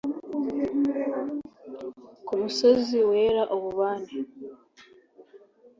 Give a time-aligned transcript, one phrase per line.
[2.25, 4.17] ku musozi wera ububani